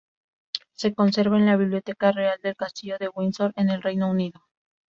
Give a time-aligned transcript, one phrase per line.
[0.73, 4.41] Se conserva en la Biblioteca Real del castillo de Windsor en el Reino Unido.